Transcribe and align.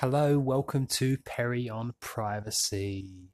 Hello, 0.00 0.38
welcome 0.38 0.86
to 0.88 1.16
Perry 1.24 1.70
on 1.70 1.94
Privacy. 2.00 3.30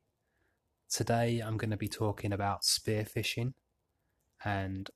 Today 0.88 1.40
I'm 1.40 1.56
going 1.56 1.72
to 1.72 1.76
be 1.76 1.88
talking 1.88 2.32
about 2.32 2.64
spear 2.64 3.02
phishing 3.02 3.54
and 4.44 4.88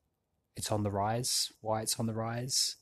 it's 0.54 0.70
on 0.70 0.84
the 0.84 0.92
rise, 0.92 1.50
why 1.62 1.80
it's 1.82 1.98
on 1.98 2.06
the 2.06 2.14
rise, 2.14 2.76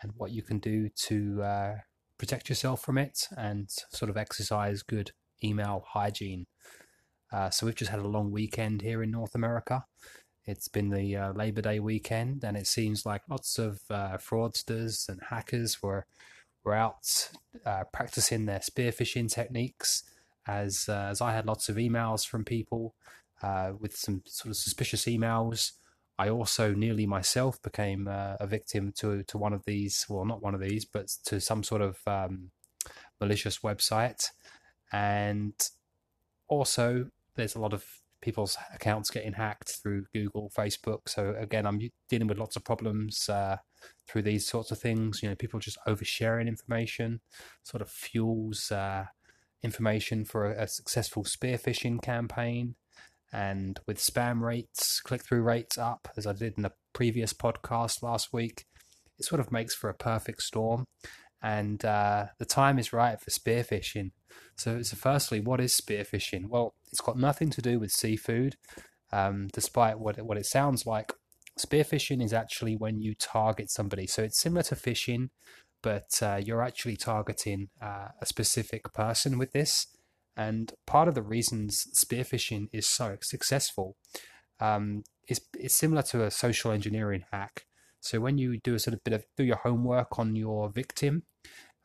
and 0.00 0.12
what 0.16 0.30
you 0.30 0.44
can 0.44 0.60
do 0.60 0.88
to 1.08 1.42
uh, 1.42 1.74
protect 2.16 2.48
yourself 2.48 2.80
from 2.80 2.96
it 2.96 3.26
and 3.36 3.70
sort 3.90 4.08
of 4.08 4.16
exercise 4.16 4.84
good 4.84 5.10
email 5.42 5.82
hygiene. 5.88 6.46
Uh, 7.32 7.50
so 7.50 7.66
we've 7.66 7.74
just 7.74 7.90
had 7.90 7.98
a 7.98 8.06
long 8.06 8.30
weekend 8.30 8.82
here 8.82 9.02
in 9.02 9.10
North 9.10 9.34
America. 9.34 9.84
It's 10.46 10.68
been 10.68 10.90
the 10.90 11.16
uh, 11.16 11.32
Labor 11.32 11.62
Day 11.62 11.80
weekend, 11.80 12.44
and 12.44 12.56
it 12.56 12.68
seems 12.68 13.04
like 13.04 13.22
lots 13.28 13.58
of 13.58 13.80
uh, 13.90 14.16
fraudsters 14.16 15.08
and 15.08 15.20
hackers 15.28 15.82
were 15.82 16.06
were 16.68 16.74
out 16.74 17.30
uh, 17.64 17.84
practicing 17.92 18.44
their 18.44 18.60
spear 18.60 18.92
phishing 18.92 19.32
techniques. 19.32 20.04
As 20.46 20.88
uh, 20.88 21.08
as 21.10 21.20
I 21.20 21.32
had 21.32 21.46
lots 21.46 21.68
of 21.68 21.76
emails 21.76 22.26
from 22.26 22.44
people 22.44 22.94
uh, 23.42 23.72
with 23.78 23.96
some 23.96 24.22
sort 24.26 24.50
of 24.50 24.56
suspicious 24.56 25.04
emails. 25.04 25.72
I 26.18 26.30
also 26.30 26.74
nearly 26.74 27.06
myself 27.06 27.62
became 27.62 28.08
uh, 28.08 28.36
a 28.40 28.46
victim 28.46 28.92
to 28.98 29.22
to 29.24 29.38
one 29.38 29.52
of 29.52 29.64
these. 29.66 30.06
Well, 30.08 30.24
not 30.24 30.42
one 30.42 30.54
of 30.54 30.60
these, 30.60 30.84
but 30.84 31.08
to 31.26 31.40
some 31.40 31.62
sort 31.62 31.82
of 31.82 31.98
um, 32.06 32.50
malicious 33.20 33.58
website. 33.60 34.26
And 34.92 35.54
also, 36.48 37.10
there's 37.34 37.54
a 37.54 37.60
lot 37.60 37.74
of 37.74 37.84
people's 38.20 38.56
accounts 38.74 39.10
getting 39.10 39.32
hacked 39.32 39.76
through 39.82 40.06
Google, 40.12 40.50
Facebook. 40.56 41.08
So 41.08 41.34
again, 41.38 41.66
I'm 41.66 41.80
dealing 42.08 42.28
with 42.28 42.38
lots 42.38 42.56
of 42.56 42.64
problems 42.64 43.28
uh, 43.28 43.56
through 44.08 44.22
these 44.22 44.46
sorts 44.46 44.70
of 44.70 44.78
things. 44.78 45.22
You 45.22 45.28
know, 45.28 45.34
people 45.34 45.60
just 45.60 45.78
oversharing 45.86 46.48
information, 46.48 47.20
sort 47.62 47.82
of 47.82 47.90
fuels 47.90 48.70
uh, 48.72 49.04
information 49.62 50.24
for 50.24 50.52
a, 50.52 50.64
a, 50.64 50.68
successful 50.68 51.24
spear 51.24 51.58
phishing 51.58 52.02
campaign. 52.02 52.74
And 53.32 53.78
with 53.86 53.98
spam 53.98 54.40
rates, 54.40 55.00
click 55.00 55.22
through 55.22 55.42
rates 55.42 55.76
up, 55.76 56.08
as 56.16 56.26
I 56.26 56.32
did 56.32 56.54
in 56.56 56.62
the 56.62 56.72
previous 56.94 57.32
podcast 57.34 58.02
last 58.02 58.32
week, 58.32 58.64
it 59.18 59.24
sort 59.24 59.40
of 59.40 59.52
makes 59.52 59.74
for 59.74 59.90
a 59.90 59.94
perfect 59.94 60.42
storm. 60.42 60.84
And 61.42 61.84
uh, 61.84 62.26
the 62.38 62.44
time 62.44 62.78
is 62.78 62.92
right 62.92 63.20
for 63.20 63.30
spear 63.30 63.62
phishing. 63.62 64.10
So, 64.56 64.82
so, 64.82 64.96
firstly, 64.96 65.40
what 65.40 65.60
is 65.60 65.72
spear 65.72 66.04
phishing? 66.04 66.48
Well, 66.48 66.74
it's 66.90 67.00
got 67.00 67.18
nothing 67.18 67.50
to 67.50 67.62
do 67.62 67.78
with 67.78 67.92
seafood, 67.92 68.56
um, 69.12 69.48
despite 69.52 70.00
what 70.00 70.18
it, 70.18 70.26
what 70.26 70.38
it 70.38 70.46
sounds 70.46 70.84
like. 70.84 71.12
Spear 71.56 71.84
phishing 71.84 72.22
is 72.22 72.32
actually 72.32 72.76
when 72.76 73.00
you 73.00 73.14
target 73.14 73.70
somebody. 73.70 74.06
So 74.06 74.22
it's 74.22 74.40
similar 74.40 74.62
to 74.64 74.74
phishing, 74.74 75.30
but 75.82 76.20
uh, 76.22 76.40
you're 76.44 76.62
actually 76.62 76.96
targeting 76.96 77.68
uh, 77.80 78.08
a 78.20 78.26
specific 78.26 78.92
person 78.92 79.38
with 79.38 79.52
this. 79.52 79.86
And 80.36 80.72
part 80.86 81.08
of 81.08 81.14
the 81.14 81.22
reasons 81.22 81.86
spear 81.92 82.24
phishing 82.24 82.68
is 82.72 82.86
so 82.86 83.16
successful 83.22 83.96
um, 84.60 85.02
is, 85.28 85.40
is 85.58 85.76
similar 85.76 86.02
to 86.02 86.24
a 86.24 86.30
social 86.30 86.70
engineering 86.70 87.24
hack. 87.32 87.64
So 88.00 88.20
when 88.20 88.38
you 88.38 88.58
do 88.58 88.74
a 88.74 88.78
sort 88.78 88.94
of 88.94 89.04
bit 89.04 89.14
of 89.14 89.24
do 89.36 89.44
your 89.44 89.56
homework 89.56 90.18
on 90.18 90.36
your 90.36 90.70
victim, 90.70 91.24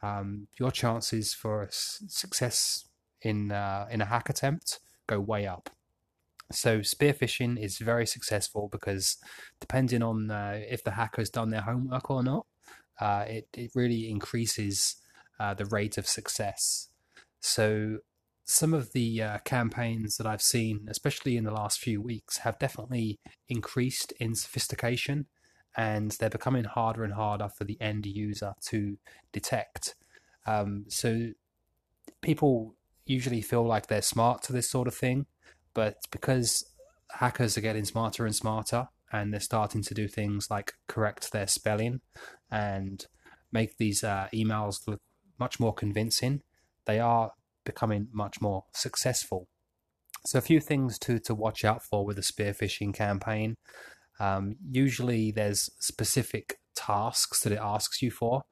um, 0.02 0.48
your 0.60 0.72
chances 0.72 1.34
for 1.34 1.68
success 1.72 2.86
in 3.22 3.52
uh, 3.52 3.88
in 3.90 4.02
a 4.02 4.06
hack 4.06 4.30
attempt 4.30 4.80
go 5.08 5.20
way 5.20 5.48
up. 5.48 5.70
So 6.52 6.82
spear 6.82 7.14
phishing 7.14 7.62
is 7.62 7.78
very 7.78 8.06
successful 8.06 8.70
because 8.72 9.18
depending 9.60 10.04
on 10.04 10.30
uh, 10.30 10.62
if 10.70 10.84
the 10.84 10.92
hacker's 10.92 11.30
done 11.30 11.50
their 11.50 11.62
homework 11.62 12.10
or 12.12 12.24
not, 12.24 12.46
uh, 13.00 13.26
it 13.28 13.48
it 13.54 13.72
really 13.74 14.10
increases 14.10 14.96
uh, 15.40 15.54
the 15.54 15.66
rate 15.66 15.98
of 15.98 16.08
success. 16.08 16.90
So 17.40 18.00
some 18.46 18.74
of 18.74 18.92
the 18.92 19.22
uh, 19.22 19.38
campaigns 19.46 20.18
that 20.18 20.28
I've 20.28 20.42
seen, 20.42 20.88
especially 20.90 21.38
in 21.38 21.46
the 21.46 21.54
last 21.54 21.80
few 21.80 22.02
weeks, 22.02 22.40
have 22.40 22.60
definitely 22.60 23.20
increased 23.48 24.12
in 24.20 24.36
sophistication, 24.36 25.28
and 25.76 26.12
they're 26.12 26.30
becoming 26.30 26.64
harder 26.64 27.04
and 27.04 27.14
harder 27.14 27.50
for 27.50 27.64
the 27.64 27.80
end 27.82 28.06
user 28.06 28.54
to 28.68 28.98
detect. 29.32 29.96
Um, 30.46 30.86
so 30.88 31.30
people 32.22 32.76
usually 33.06 33.42
feel 33.42 33.66
like 33.66 33.88
they're 33.88 34.02
smart 34.02 34.44
to 34.44 34.54
this 34.54 34.70
sort 34.70 34.88
of 34.88 34.96
thing, 34.96 35.26
but 35.74 35.98
because 36.12 36.66
hackers 37.12 37.58
are 37.58 37.62
getting 37.62 37.86
smarter 37.86 38.26
and 38.26 38.36
smarter 38.36 38.88
and 39.12 39.32
they're 39.32 39.40
starting 39.40 39.82
to 39.84 39.94
do 39.94 40.08
things 40.08 40.50
like 40.50 40.74
correct 40.88 41.32
their 41.32 41.48
spelling 41.48 42.02
and 42.52 43.06
make 43.52 43.78
these 43.78 44.04
uh, 44.04 44.28
emails 44.34 44.88
look 44.88 45.02
much 45.40 45.60
more 45.60 45.74
convincing, 45.74 46.42
they 46.86 47.00
are 47.00 47.32
becoming 47.64 48.08
much 48.12 48.42
more 48.42 48.66
successful. 48.74 49.48
So, 50.26 50.40
a 50.40 50.42
few 50.42 50.60
things 50.60 50.98
to, 51.00 51.20
to 51.20 51.36
watch 51.36 51.66
out 51.66 51.84
for 51.84 52.06
with 52.06 52.18
a 52.18 52.24
spear 52.24 52.54
phishing 52.54 52.94
campaign. 52.94 53.56
Um, 54.20 54.56
usually, 54.70 55.32
there's 55.32 55.70
specific 55.80 56.60
tasks 56.76 57.42
that 57.42 57.54
it 57.54 57.60
asks 57.62 58.02
you 58.02 58.12
for. 58.12 58.44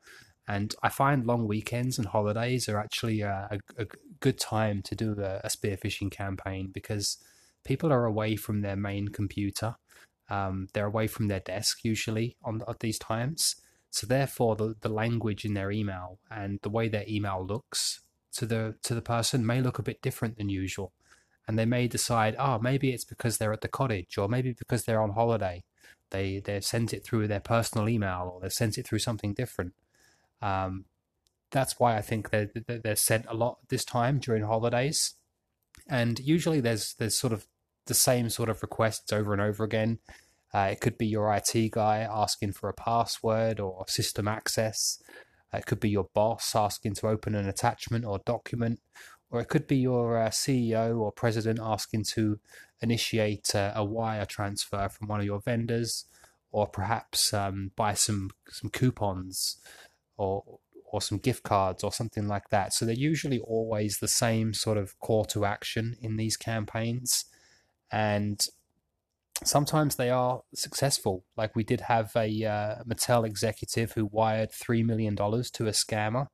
And 0.47 0.75
I 0.83 0.89
find 0.89 1.25
long 1.25 1.47
weekends 1.47 1.97
and 1.97 2.07
holidays 2.07 2.67
are 2.67 2.79
actually 2.79 3.21
a, 3.21 3.47
a, 3.51 3.83
a 3.83 3.85
good 4.19 4.39
time 4.39 4.81
to 4.83 4.95
do 4.95 5.15
a, 5.19 5.41
a 5.43 5.49
spear 5.49 5.77
phishing 5.77 6.11
campaign 6.11 6.71
because 6.73 7.17
people 7.63 7.91
are 7.91 8.05
away 8.05 8.35
from 8.35 8.61
their 8.61 8.75
main 8.75 9.09
computer. 9.09 9.75
Um, 10.29 10.67
they're 10.73 10.85
away 10.85 11.07
from 11.07 11.27
their 11.27 11.39
desk 11.41 11.83
usually 11.83 12.37
on 12.43 12.61
at 12.67 12.79
these 12.79 12.97
times. 12.97 13.55
So 13.91 14.07
therefore, 14.07 14.55
the, 14.55 14.75
the 14.79 14.89
language 14.89 15.43
in 15.45 15.53
their 15.53 15.71
email 15.71 16.19
and 16.29 16.59
the 16.63 16.69
way 16.69 16.87
their 16.87 17.05
email 17.07 17.45
looks 17.45 18.01
to 18.33 18.45
the 18.45 18.75
to 18.83 18.95
the 18.95 19.01
person 19.01 19.45
may 19.45 19.61
look 19.61 19.79
a 19.79 19.83
bit 19.83 20.01
different 20.01 20.37
than 20.37 20.47
usual, 20.49 20.93
and 21.51 21.59
they 21.59 21.65
may 21.65 21.85
decide, 21.85 22.33
oh, 22.39 22.59
maybe 22.59 22.91
it's 22.91 23.03
because 23.03 23.37
they're 23.37 23.51
at 23.51 23.59
the 23.59 23.67
cottage, 23.67 24.17
or 24.17 24.29
maybe 24.29 24.53
because 24.53 24.85
they're 24.85 25.01
on 25.01 25.11
holiday. 25.11 25.65
They 26.11 26.39
they 26.39 26.61
sent 26.61 26.93
it 26.93 27.03
through 27.03 27.27
their 27.27 27.41
personal 27.41 27.89
email, 27.89 28.31
or 28.33 28.39
they 28.39 28.47
sent 28.47 28.77
it 28.77 28.87
through 28.87 28.99
something 28.99 29.33
different. 29.33 29.73
Um, 30.41 30.85
that's 31.51 31.77
why 31.77 31.97
I 31.97 32.01
think 32.01 32.29
they're, 32.29 32.49
they're 32.65 32.95
sent 32.95 33.25
a 33.27 33.33
lot 33.33 33.57
this 33.67 33.83
time 33.83 34.19
during 34.19 34.43
holidays. 34.43 35.15
And 35.89 36.19
usually 36.19 36.61
there's 36.61 36.93
there's 36.93 37.19
sort 37.19 37.33
of 37.33 37.47
the 37.87 37.93
same 37.93 38.29
sort 38.29 38.47
of 38.47 38.61
requests 38.61 39.11
over 39.11 39.33
and 39.33 39.41
over 39.41 39.65
again. 39.65 39.99
Uh, 40.53 40.69
it 40.71 40.79
could 40.79 40.97
be 40.97 41.07
your 41.07 41.33
IT 41.35 41.71
guy 41.71 42.07
asking 42.09 42.53
for 42.53 42.69
a 42.69 42.73
password 42.73 43.59
or 43.59 43.83
system 43.89 44.25
access. 44.25 45.03
It 45.51 45.65
could 45.65 45.81
be 45.81 45.89
your 45.89 46.07
boss 46.13 46.55
asking 46.55 46.95
to 46.95 47.07
open 47.07 47.35
an 47.35 47.49
attachment 47.49 48.05
or 48.05 48.21
document. 48.25 48.79
Or 49.31 49.39
it 49.39 49.47
could 49.47 49.65
be 49.65 49.77
your 49.77 50.17
uh, 50.17 50.29
CEO 50.29 50.99
or 50.99 51.11
president 51.11 51.59
asking 51.61 52.03
to 52.15 52.39
initiate 52.81 53.51
a 53.55 53.83
wire 53.83 54.25
transfer 54.25 54.89
from 54.89 55.07
one 55.07 55.21
of 55.21 55.25
your 55.25 55.39
vendors, 55.39 56.05
or 56.51 56.67
perhaps 56.67 57.33
um, 57.33 57.71
buy 57.75 57.93
some 57.93 58.29
some 58.49 58.69
coupons 58.69 59.57
or 60.17 60.59
or 60.91 61.01
some 61.01 61.17
gift 61.17 61.43
cards 61.43 61.83
or 61.83 61.91
something 61.91 62.27
like 62.27 62.49
that. 62.49 62.73
So 62.73 62.85
they're 62.85 62.93
usually 62.93 63.39
always 63.39 63.97
the 63.97 64.09
same 64.09 64.53
sort 64.53 64.77
of 64.77 64.99
call 64.99 65.23
to 65.25 65.45
action 65.45 65.95
in 66.01 66.17
these 66.17 66.35
campaigns. 66.35 67.25
And 67.91 68.45
sometimes 69.43 69.95
they 69.95 70.09
are 70.09 70.41
successful. 70.53 71.23
Like 71.37 71.55
we 71.55 71.63
did 71.63 71.81
have 71.81 72.11
a 72.15 72.27
uh, 72.43 72.83
Mattel 72.83 73.25
executive 73.25 73.93
who 73.93 74.09
wired 74.11 74.51
$3 74.51 74.85
million 74.85 75.15
to 75.15 75.23
a 75.23 75.71
scammer 75.71 76.27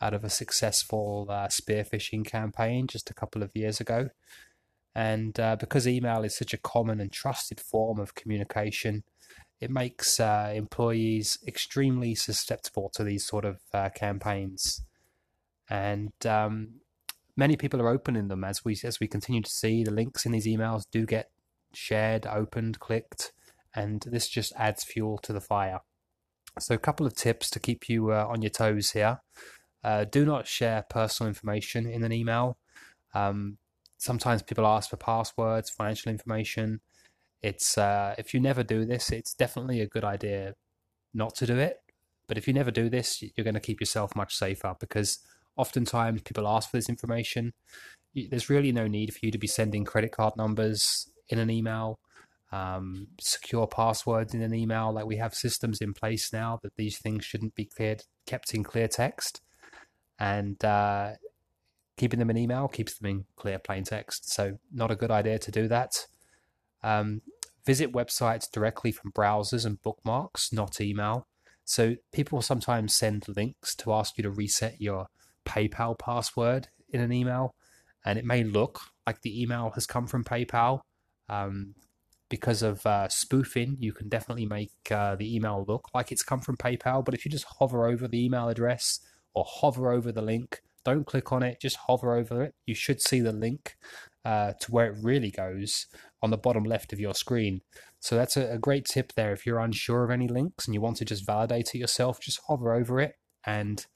out 0.00 0.14
of 0.14 0.24
a 0.24 0.30
successful 0.30 1.26
uh, 1.28 1.48
spear 1.48 1.84
phishing 1.84 2.24
campaign 2.24 2.86
just 2.86 3.10
a 3.10 3.14
couple 3.14 3.42
of 3.42 3.50
years 3.54 3.80
ago. 3.80 4.10
And 4.94 5.38
uh, 5.38 5.56
because 5.56 5.86
email 5.86 6.24
is 6.24 6.36
such 6.36 6.52
a 6.52 6.58
common 6.58 7.00
and 7.00 7.12
trusted 7.12 7.60
form 7.60 8.00
of 8.00 8.14
communication, 8.14 9.04
it 9.60 9.70
makes 9.70 10.18
uh, 10.18 10.52
employees 10.54 11.38
extremely 11.46 12.14
susceptible 12.14 12.90
to 12.94 13.04
these 13.04 13.26
sort 13.26 13.44
of 13.44 13.58
uh, 13.74 13.90
campaigns, 13.90 14.82
and 15.68 16.12
um, 16.24 16.80
many 17.36 17.56
people 17.56 17.80
are 17.80 17.88
opening 17.88 18.28
them 18.28 18.42
as 18.42 18.64
we 18.64 18.76
as 18.82 18.98
we 19.00 19.06
continue 19.06 19.42
to 19.42 19.50
see. 19.50 19.84
The 19.84 19.90
links 19.90 20.24
in 20.24 20.32
these 20.32 20.46
emails 20.46 20.84
do 20.90 21.04
get 21.04 21.30
shared, 21.74 22.26
opened, 22.26 22.80
clicked, 22.80 23.32
and 23.74 24.02
this 24.10 24.28
just 24.28 24.52
adds 24.56 24.82
fuel 24.82 25.18
to 25.18 25.32
the 25.32 25.42
fire. 25.42 25.80
So, 26.58 26.74
a 26.74 26.78
couple 26.78 27.06
of 27.06 27.14
tips 27.14 27.50
to 27.50 27.60
keep 27.60 27.88
you 27.88 28.12
uh, 28.12 28.26
on 28.28 28.40
your 28.42 28.50
toes 28.50 28.92
here. 28.92 29.20
Uh, 29.82 30.04
do 30.04 30.24
not 30.24 30.46
share 30.46 30.84
personal 30.88 31.28
information 31.28 31.86
in 31.86 32.04
an 32.04 32.12
email. 32.12 32.58
Um, 33.14 33.58
sometimes 33.96 34.42
people 34.42 34.66
ask 34.66 34.90
for 34.90 34.96
passwords, 34.96 35.70
financial 35.70 36.10
information 36.10 36.80
it's 37.42 37.78
uh, 37.78 38.14
if 38.18 38.34
you 38.34 38.40
never 38.40 38.62
do 38.62 38.84
this, 38.84 39.10
it's 39.10 39.34
definitely 39.34 39.80
a 39.80 39.86
good 39.86 40.04
idea 40.04 40.54
not 41.14 41.34
to 41.36 41.46
do 41.46 41.58
it. 41.58 41.78
But 42.28 42.38
if 42.38 42.46
you 42.46 42.54
never 42.54 42.70
do 42.70 42.88
this, 42.88 43.22
you're 43.22 43.44
going 43.44 43.54
to 43.54 43.60
keep 43.60 43.80
yourself 43.80 44.14
much 44.14 44.36
safer 44.36 44.74
because 44.78 45.18
oftentimes 45.56 46.22
people 46.22 46.46
ask 46.46 46.70
for 46.70 46.76
this 46.76 46.88
information. 46.88 47.54
There's 48.14 48.50
really 48.50 48.72
no 48.72 48.86
need 48.86 49.12
for 49.12 49.20
you 49.22 49.32
to 49.32 49.38
be 49.38 49.46
sending 49.46 49.84
credit 49.84 50.12
card 50.12 50.36
numbers 50.36 51.10
in 51.28 51.38
an 51.38 51.50
email, 51.50 51.98
um, 52.52 53.08
secure 53.20 53.66
passwords 53.66 54.34
in 54.34 54.42
an 54.42 54.54
email. 54.54 54.92
Like 54.92 55.06
we 55.06 55.16
have 55.16 55.34
systems 55.34 55.80
in 55.80 55.92
place 55.92 56.32
now 56.32 56.60
that 56.62 56.76
these 56.76 56.98
things 56.98 57.24
shouldn't 57.24 57.54
be 57.54 57.64
cleared, 57.64 58.04
kept 58.26 58.54
in 58.54 58.62
clear 58.62 58.86
text. 58.86 59.40
And 60.20 60.62
uh, 60.64 61.12
keeping 61.96 62.18
them 62.18 62.30
in 62.30 62.36
email 62.36 62.68
keeps 62.68 62.98
them 62.98 63.10
in 63.10 63.24
clear 63.36 63.58
plain 63.58 63.84
text. 63.84 64.30
So, 64.30 64.58
not 64.72 64.90
a 64.90 64.96
good 64.96 65.10
idea 65.10 65.38
to 65.38 65.50
do 65.50 65.66
that. 65.68 66.06
Um, 66.82 67.22
visit 67.66 67.92
websites 67.92 68.50
directly 68.50 68.92
from 68.92 69.12
browsers 69.12 69.64
and 69.64 69.82
bookmarks, 69.82 70.52
not 70.52 70.80
email. 70.80 71.26
So, 71.64 71.96
people 72.12 72.42
sometimes 72.42 72.94
send 72.94 73.26
links 73.34 73.74
to 73.76 73.92
ask 73.92 74.18
you 74.18 74.22
to 74.22 74.30
reset 74.30 74.80
your 74.80 75.06
PayPal 75.46 75.98
password 75.98 76.68
in 76.90 77.00
an 77.00 77.12
email, 77.12 77.54
and 78.04 78.18
it 78.18 78.24
may 78.24 78.44
look 78.44 78.80
like 79.06 79.22
the 79.22 79.42
email 79.42 79.72
has 79.74 79.86
come 79.86 80.06
from 80.06 80.22
PayPal. 80.22 80.80
Um, 81.28 81.74
because 82.28 82.62
of 82.62 82.86
uh, 82.86 83.08
spoofing, 83.08 83.76
you 83.80 83.92
can 83.92 84.08
definitely 84.08 84.46
make 84.46 84.70
uh, 84.90 85.16
the 85.16 85.34
email 85.34 85.64
look 85.66 85.88
like 85.92 86.12
it's 86.12 86.22
come 86.22 86.40
from 86.40 86.56
PayPal. 86.56 87.04
But 87.04 87.14
if 87.14 87.24
you 87.24 87.30
just 87.30 87.46
hover 87.58 87.86
over 87.86 88.06
the 88.06 88.24
email 88.24 88.48
address 88.48 89.00
or 89.34 89.44
hover 89.46 89.92
over 89.92 90.12
the 90.12 90.22
link, 90.22 90.60
don't 90.84 91.06
click 91.06 91.32
on 91.32 91.42
it, 91.42 91.60
just 91.60 91.76
hover 91.86 92.14
over 92.14 92.42
it. 92.42 92.54
You 92.66 92.74
should 92.74 93.00
see 93.00 93.20
the 93.20 93.32
link 93.32 93.76
uh, 94.24 94.52
to 94.60 94.70
where 94.70 94.86
it 94.92 94.98
really 95.02 95.30
goes 95.30 95.86
on 96.22 96.30
the 96.30 96.36
bottom 96.36 96.64
left 96.64 96.92
of 96.92 97.00
your 97.00 97.14
screen. 97.14 97.60
So 98.00 98.16
that's 98.16 98.36
a, 98.36 98.52
a 98.52 98.58
great 98.58 98.86
tip 98.86 99.12
there. 99.14 99.32
If 99.32 99.46
you're 99.46 99.58
unsure 99.58 100.04
of 100.04 100.10
any 100.10 100.28
links 100.28 100.66
and 100.66 100.74
you 100.74 100.80
want 100.80 100.96
to 100.98 101.04
just 101.04 101.26
validate 101.26 101.74
it 101.74 101.78
yourself, 101.78 102.20
just 102.20 102.40
hover 102.46 102.72
over 102.72 103.00
it 103.00 103.14
and 103.46 103.86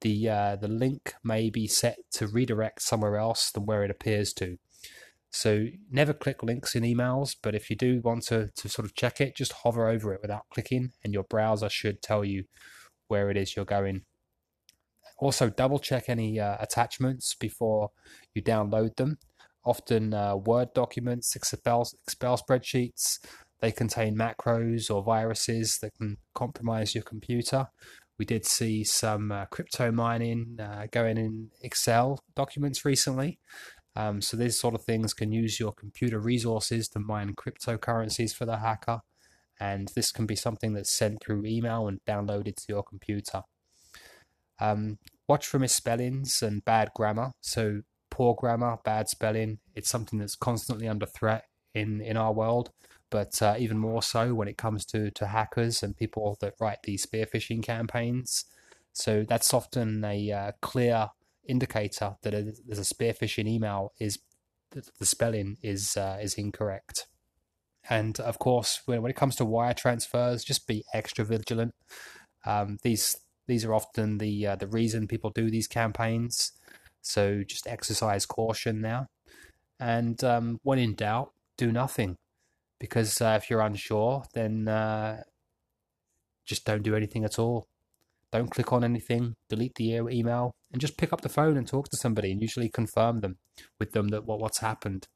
the 0.00 0.28
uh, 0.28 0.56
the 0.56 0.68
link 0.68 1.14
may 1.24 1.50
be 1.50 1.66
set 1.66 1.98
to 2.12 2.28
redirect 2.28 2.82
somewhere 2.82 3.16
else 3.16 3.50
than 3.50 3.66
where 3.66 3.82
it 3.82 3.90
appears 3.90 4.32
to. 4.34 4.58
So 5.30 5.66
never 5.90 6.14
click 6.14 6.42
links 6.42 6.74
in 6.74 6.84
emails, 6.84 7.36
but 7.42 7.54
if 7.54 7.68
you 7.68 7.76
do 7.76 8.00
want 8.02 8.22
to, 8.24 8.50
to 8.56 8.68
sort 8.68 8.86
of 8.86 8.94
check 8.94 9.20
it, 9.20 9.36
just 9.36 9.52
hover 9.64 9.86
over 9.88 10.14
it 10.14 10.22
without 10.22 10.46
clicking, 10.52 10.92
and 11.04 11.12
your 11.12 11.24
browser 11.24 11.68
should 11.68 12.00
tell 12.00 12.24
you 12.24 12.44
where 13.08 13.30
it 13.30 13.36
is 13.36 13.54
you're 13.54 13.64
going. 13.66 14.02
Also, 15.18 15.50
double 15.50 15.78
check 15.78 16.04
any 16.08 16.38
uh, 16.38 16.56
attachments 16.60 17.34
before 17.34 17.90
you 18.34 18.42
download 18.42 18.96
them. 18.96 19.18
Often, 19.64 20.14
uh, 20.14 20.36
Word 20.36 20.72
documents, 20.74 21.34
Excel, 21.34 21.88
Excel 22.06 22.38
spreadsheets, 22.38 23.18
they 23.60 23.72
contain 23.72 24.16
macros 24.16 24.94
or 24.94 25.02
viruses 25.02 25.78
that 25.82 25.94
can 25.94 26.18
compromise 26.34 26.94
your 26.94 27.02
computer. 27.02 27.66
We 28.18 28.24
did 28.24 28.46
see 28.46 28.84
some 28.84 29.32
uh, 29.32 29.46
crypto 29.46 29.90
mining 29.90 30.58
uh, 30.60 30.86
going 30.90 31.18
in 31.18 31.50
Excel 31.62 32.20
documents 32.36 32.84
recently. 32.84 33.38
Um, 33.96 34.20
so 34.20 34.36
these 34.36 34.58
sort 34.58 34.74
of 34.74 34.84
things 34.84 35.12
can 35.12 35.32
use 35.32 35.58
your 35.58 35.72
computer 35.72 36.20
resources 36.20 36.88
to 36.90 37.00
mine 37.00 37.34
cryptocurrencies 37.34 38.32
for 38.32 38.46
the 38.46 38.58
hacker, 38.58 39.00
and 39.58 39.90
this 39.96 40.12
can 40.12 40.26
be 40.26 40.36
something 40.36 40.74
that's 40.74 40.96
sent 40.96 41.20
through 41.20 41.44
email 41.44 41.88
and 41.88 41.98
downloaded 42.06 42.54
to 42.56 42.64
your 42.68 42.84
computer. 42.84 43.42
Um, 44.60 44.98
watch 45.28 45.46
for 45.46 45.58
misspellings 45.58 46.42
and 46.42 46.64
bad 46.64 46.90
grammar. 46.94 47.32
So 47.40 47.82
poor 48.10 48.34
grammar, 48.34 48.78
bad 48.84 49.08
spelling, 49.08 49.58
it's 49.74 49.88
something 49.88 50.18
that's 50.18 50.34
constantly 50.34 50.88
under 50.88 51.06
threat 51.06 51.44
in 51.74 52.00
in 52.00 52.16
our 52.16 52.32
world. 52.32 52.70
But 53.10 53.40
uh, 53.40 53.56
even 53.58 53.78
more 53.78 54.02
so 54.02 54.34
when 54.34 54.48
it 54.48 54.58
comes 54.58 54.84
to 54.86 55.10
to 55.12 55.26
hackers 55.26 55.82
and 55.82 55.96
people 55.96 56.36
that 56.40 56.54
write 56.60 56.82
these 56.84 57.02
spear 57.02 57.26
phishing 57.26 57.62
campaigns. 57.62 58.44
So 58.92 59.24
that's 59.28 59.54
often 59.54 60.04
a 60.04 60.32
uh, 60.32 60.52
clear 60.60 61.10
indicator 61.46 62.16
that 62.22 62.32
there's 62.66 62.78
a 62.78 62.84
spear 62.84 63.12
phishing 63.14 63.48
email 63.48 63.92
is 63.98 64.18
the 64.72 65.06
spelling 65.06 65.56
is 65.62 65.96
uh, 65.96 66.18
is 66.20 66.34
incorrect. 66.34 67.06
And 67.88 68.20
of 68.20 68.38
course, 68.38 68.82
when, 68.84 69.00
when 69.00 69.10
it 69.10 69.16
comes 69.16 69.36
to 69.36 69.44
wire 69.44 69.72
transfers, 69.72 70.44
just 70.44 70.66
be 70.66 70.84
extra 70.92 71.24
vigilant. 71.24 71.74
Um, 72.44 72.78
these 72.82 73.16
these 73.48 73.64
are 73.64 73.74
often 73.74 74.18
the 74.18 74.46
uh, 74.46 74.56
the 74.56 74.68
reason 74.68 75.08
people 75.08 75.30
do 75.30 75.50
these 75.50 75.66
campaigns. 75.66 76.52
So 77.02 77.42
just 77.42 77.66
exercise 77.66 78.26
caution 78.26 78.80
now. 78.80 79.06
And 79.80 80.22
um, 80.22 80.58
when 80.62 80.78
in 80.78 80.94
doubt, 80.94 81.32
do 81.56 81.72
nothing. 81.72 82.16
Because 82.78 83.20
uh, 83.20 83.38
if 83.40 83.50
you're 83.50 83.60
unsure, 83.60 84.24
then 84.34 84.68
uh, 84.68 85.22
just 86.46 86.64
don't 86.64 86.82
do 86.82 86.94
anything 86.94 87.24
at 87.24 87.38
all. 87.38 87.66
Don't 88.30 88.50
click 88.50 88.72
on 88.72 88.84
anything, 88.84 89.34
delete 89.48 89.74
the 89.76 89.94
email, 90.10 90.52
and 90.70 90.80
just 90.80 90.98
pick 90.98 91.12
up 91.12 91.22
the 91.22 91.28
phone 91.28 91.56
and 91.56 91.66
talk 91.66 91.88
to 91.88 91.96
somebody 91.96 92.30
and 92.30 92.42
usually 92.42 92.68
confirm 92.68 93.20
them 93.20 93.38
with 93.80 93.92
them 93.92 94.08
that 94.08 94.26
what, 94.26 94.38
what's 94.38 94.58
happened. 94.58 95.08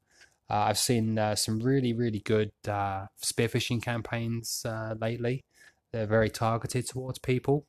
Uh, 0.49 0.65
I've 0.67 0.77
seen 0.77 1.17
uh, 1.17 1.35
some 1.35 1.59
really, 1.59 1.93
really 1.93 2.19
good 2.19 2.51
uh, 2.67 3.05
spear 3.21 3.47
phishing 3.47 3.81
campaigns 3.81 4.65
uh, 4.65 4.95
lately. 4.99 5.45
They're 5.91 6.07
very 6.07 6.29
targeted 6.29 6.87
towards 6.87 7.19
people. 7.19 7.65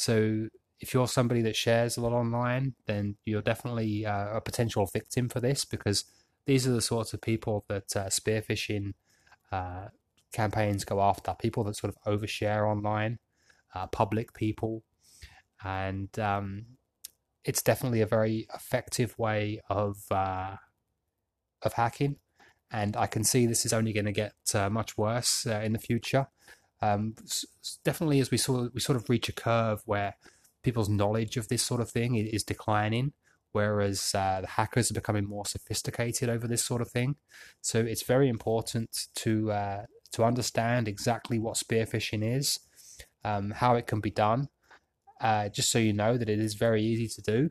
So 0.00 0.48
if 0.80 0.94
you're 0.94 1.08
somebody 1.08 1.42
that 1.42 1.56
shares 1.56 1.96
a 1.96 2.00
lot 2.00 2.12
online, 2.12 2.74
then 2.86 3.16
you're 3.26 3.42
definitely 3.42 4.06
uh, 4.06 4.36
a 4.36 4.40
potential 4.40 4.86
victim 4.86 5.28
for 5.28 5.40
this 5.40 5.66
because 5.66 6.04
these 6.46 6.66
are 6.66 6.72
the 6.72 6.80
sorts 6.80 7.12
of 7.12 7.20
people 7.20 7.64
that 7.68 7.94
uh, 7.94 8.08
spear 8.08 8.40
phishing 8.40 8.94
campaigns 10.32 10.84
go 10.84 11.02
after. 11.02 11.34
People 11.38 11.64
that 11.64 11.76
sort 11.76 11.94
of 11.94 12.12
overshare 12.12 12.66
online 12.66 13.18
uh, 13.74 13.86
public 13.88 14.32
people, 14.32 14.82
and 15.62 16.18
um, 16.18 16.64
it's 17.44 17.62
definitely 17.62 18.00
a 18.00 18.06
very 18.06 18.46
effective 18.54 19.18
way 19.18 19.60
of 19.68 19.98
uh, 20.10 20.56
of 21.62 21.74
hacking. 21.74 22.16
And 22.72 22.96
I 22.96 23.06
can 23.06 23.24
see 23.24 23.46
this 23.46 23.66
is 23.66 23.72
only 23.72 23.92
going 23.92 24.06
to 24.06 24.12
get 24.12 24.34
uh, 24.54 24.70
much 24.70 24.96
worse 24.96 25.46
uh, 25.46 25.60
in 25.64 25.72
the 25.72 25.78
future. 25.78 26.28
Um, 26.82 27.14
definitely, 27.84 28.20
as 28.20 28.30
we 28.30 28.38
sort 28.38 28.72
we 28.74 28.80
sort 28.80 28.96
of 28.96 29.08
reach 29.08 29.28
a 29.28 29.32
curve 29.32 29.82
where 29.84 30.14
people's 30.62 30.88
knowledge 30.88 31.36
of 31.36 31.48
this 31.48 31.62
sort 31.62 31.80
of 31.80 31.90
thing 31.90 32.16
is 32.16 32.44
declining, 32.44 33.12
whereas 33.52 34.14
uh, 34.14 34.40
the 34.40 34.46
hackers 34.46 34.90
are 34.90 34.94
becoming 34.94 35.28
more 35.28 35.46
sophisticated 35.46 36.28
over 36.28 36.46
this 36.46 36.64
sort 36.64 36.80
of 36.80 36.90
thing. 36.90 37.16
So 37.60 37.80
it's 37.80 38.02
very 38.02 38.28
important 38.28 39.08
to 39.16 39.52
uh, 39.52 39.82
to 40.12 40.24
understand 40.24 40.88
exactly 40.88 41.38
what 41.38 41.56
spear 41.56 41.86
phishing 41.86 42.36
is 42.36 42.58
um, 43.24 43.50
how 43.50 43.74
it 43.76 43.86
can 43.86 44.00
be 44.00 44.10
done, 44.10 44.48
uh, 45.20 45.48
just 45.48 45.70
so 45.70 45.78
you 45.78 45.92
know 45.92 46.16
that 46.16 46.28
it 46.28 46.38
is 46.38 46.54
very 46.54 46.82
easy 46.82 47.08
to 47.08 47.22
do. 47.22 47.50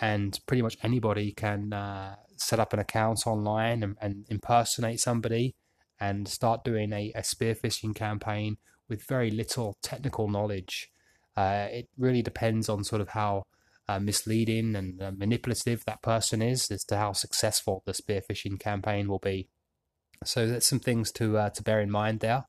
And 0.00 0.38
pretty 0.46 0.62
much 0.62 0.76
anybody 0.82 1.32
can 1.32 1.72
uh, 1.72 2.16
set 2.36 2.60
up 2.60 2.72
an 2.72 2.78
account 2.78 3.26
online 3.26 3.82
and, 3.82 3.96
and, 4.00 4.26
impersonate 4.28 5.00
somebody 5.00 5.54
and 6.00 6.28
start 6.28 6.64
doing 6.64 6.92
a, 6.92 7.12
a 7.14 7.22
spear 7.24 7.54
phishing 7.54 7.94
campaign 7.94 8.56
with 8.88 9.06
very 9.06 9.30
little 9.30 9.76
technical 9.82 10.28
knowledge. 10.28 10.90
Uh, 11.36 11.68
it 11.70 11.88
really 11.98 12.22
depends 12.22 12.68
on 12.68 12.84
sort 12.84 13.00
of 13.00 13.10
how 13.10 13.44
uh, 13.88 13.98
misleading 13.98 14.74
and 14.74 15.00
uh, 15.02 15.12
manipulative 15.16 15.84
that 15.84 16.02
person 16.02 16.42
is 16.42 16.70
as 16.70 16.84
to 16.84 16.96
how 16.96 17.12
successful 17.12 17.82
the 17.86 17.94
spear 17.94 18.20
phishing 18.20 18.58
campaign 18.58 19.08
will 19.08 19.18
be. 19.18 19.48
So 20.24 20.46
that's 20.46 20.66
some 20.66 20.80
things 20.80 21.12
to 21.12 21.36
uh, 21.36 21.50
to 21.50 21.62
bear 21.62 21.80
in 21.80 21.90
mind 21.90 22.20
there 22.20 22.46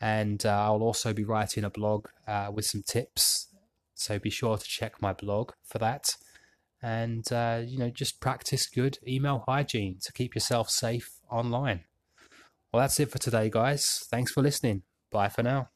and 0.00 0.44
uh, 0.44 0.50
I'll 0.50 0.82
also 0.82 1.12
be 1.12 1.24
writing 1.24 1.64
a 1.64 1.70
blog 1.70 2.08
uh, 2.26 2.50
with 2.52 2.66
some 2.66 2.82
tips. 2.86 3.48
So 3.94 4.18
be 4.18 4.30
sure 4.30 4.56
to 4.56 4.64
check 4.64 5.00
my 5.00 5.12
blog 5.12 5.52
for 5.64 5.78
that. 5.78 6.16
And, 6.82 7.24
you 7.30 7.78
know, 7.78 7.90
just 7.94 8.20
practice 8.20 8.66
good 8.66 8.98
email 9.06 9.44
hygiene 9.46 9.98
to 10.02 10.12
keep 10.12 10.34
yourself 10.34 10.68
safe 10.68 11.20
online. 11.30 11.84
Well, 12.72 12.80
that's 12.80 12.98
it 13.00 13.10
for 13.10 13.18
today, 13.18 13.50
guys. 13.50 14.06
Thanks 14.10 14.32
for 14.32 14.42
listening. 14.42 14.82
Bye 15.10 15.28
for 15.28 15.42
now. 15.42 15.68